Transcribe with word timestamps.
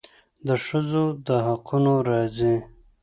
د 0.47 0.49
ښځو 0.65 1.05
د 1.27 1.29
حقونو 1.45 1.93
راځي. 2.09 2.55